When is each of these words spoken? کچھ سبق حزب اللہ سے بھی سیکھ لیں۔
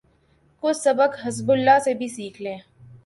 کچھ 0.63 0.77
سبق 0.77 1.19
حزب 1.23 1.51
اللہ 1.51 1.79
سے 1.83 1.93
بھی 1.93 2.07
سیکھ 2.07 2.41
لیں۔ 2.41 2.57